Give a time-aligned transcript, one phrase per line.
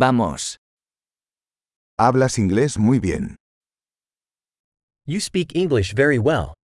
[0.00, 0.56] Vamos.
[1.98, 3.36] Hablas inglés muy bien.
[5.06, 6.54] You speak English very well.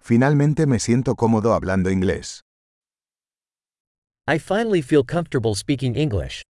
[0.00, 2.40] Finalmente me siento cómodo hablando inglés.
[4.26, 6.42] I finally feel comfortable speaking English.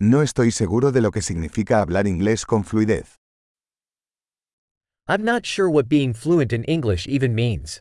[0.00, 3.21] No estoy seguro de lo que significa hablar inglés con fluidez.
[5.08, 7.80] I'm not sure what being fluent in English even means.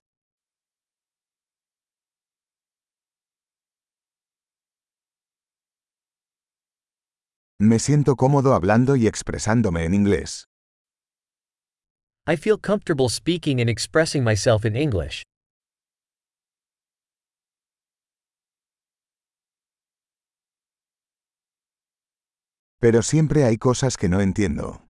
[7.59, 10.47] Me siento cómodo hablando y expresándome en inglés.
[12.25, 15.23] I feel comfortable speaking and expressing myself in English.
[22.79, 24.90] Pero siempre hay cosas que no entiendo.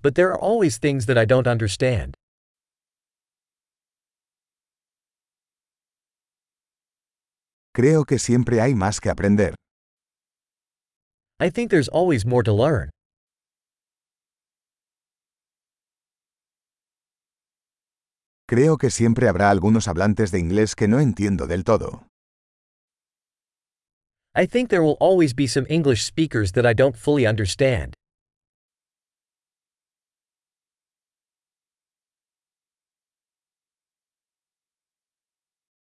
[0.00, 2.14] But there are always things that I don't understand.
[7.74, 9.54] Creo que siempre hay más que aprender.
[11.40, 12.90] I think there's always more to learn.
[18.48, 22.06] Creo que siempre habrá algunos hablantes de inglés que no entiendo del todo.
[24.34, 27.97] I think there will always be some English speakers that I don't fully understand.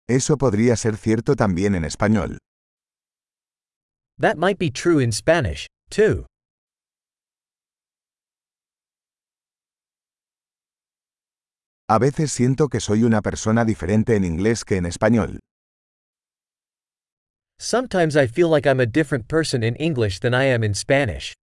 [0.07, 2.37] Eso podría ser cierto también en español.
[4.19, 6.25] That might be true in Spanish, too.
[11.87, 15.39] A veces siento que soy una persona diferente en inglés que en español.
[17.59, 21.33] Sometimes I feel like I'm a different person in English than I am in Spanish.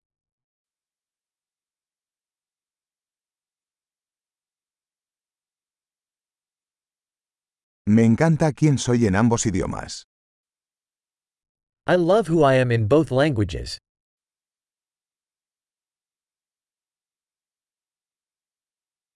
[7.86, 10.04] Me encanta quién soy en ambos idiomas.
[11.84, 13.78] I love who I am in both languages.